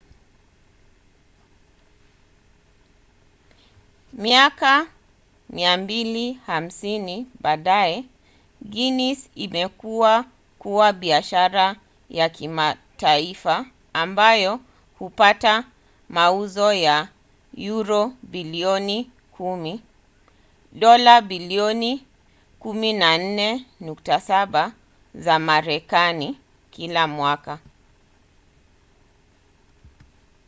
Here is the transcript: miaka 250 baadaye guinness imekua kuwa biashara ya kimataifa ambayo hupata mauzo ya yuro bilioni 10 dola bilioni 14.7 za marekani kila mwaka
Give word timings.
miaka 4.23 4.73
250 5.53 7.25
baadaye 7.43 7.97
guinness 8.71 9.21
imekua 9.35 10.25
kuwa 10.59 10.93
biashara 10.93 11.75
ya 12.09 12.29
kimataifa 12.29 13.65
ambayo 13.93 14.59
hupata 14.99 15.63
mauzo 16.09 16.73
ya 16.73 17.09
yuro 17.53 18.13
bilioni 18.23 19.11
10 19.39 19.79
dola 20.71 21.21
bilioni 21.21 22.05
14.7 22.61 24.71
za 25.15 25.39
marekani 25.39 26.37
kila 26.71 27.07
mwaka 27.07 27.59